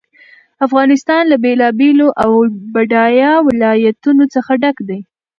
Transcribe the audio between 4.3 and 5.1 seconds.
څخه ډک دی.